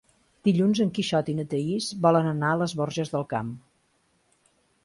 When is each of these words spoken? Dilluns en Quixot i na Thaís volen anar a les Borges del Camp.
Dilluns 0.47 0.79
en 0.85 0.91
Quixot 0.97 1.29
i 1.33 1.35
na 1.41 1.45
Thaís 1.51 1.89
volen 2.07 2.31
anar 2.31 2.51
a 2.55 2.59
les 2.63 2.75
Borges 2.81 3.15
del 3.17 3.29
Camp. 3.35 3.53